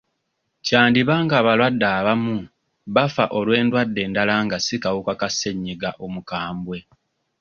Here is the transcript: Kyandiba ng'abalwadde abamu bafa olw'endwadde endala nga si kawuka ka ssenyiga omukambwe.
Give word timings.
Kyandiba 0.65 1.13
ng'abalwadde 1.23 1.85
abamu 1.97 2.35
bafa 2.95 3.25
olw'endwadde 3.37 3.99
endala 4.05 4.33
nga 4.45 4.57
si 4.65 4.75
kawuka 4.83 5.13
ka 5.21 5.29
ssenyiga 5.31 5.89
omukambwe. 6.05 6.77